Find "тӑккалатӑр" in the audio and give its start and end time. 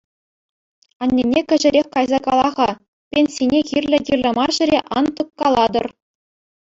5.21-5.87